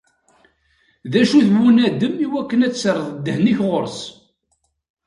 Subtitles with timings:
[1.11, 3.99] D acu-t bunadem iwakken ad d-terreḍ ddehn-ik ɣur-s?